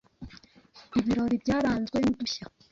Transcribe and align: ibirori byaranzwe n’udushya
ibirori 0.99 1.35
byaranzwe 1.43 1.97
n’udushya 2.01 2.45